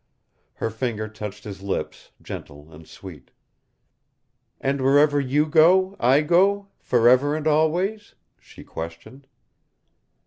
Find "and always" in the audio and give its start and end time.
7.35-8.15